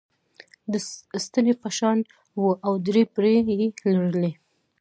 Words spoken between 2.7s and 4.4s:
درې پرې یي لرلې.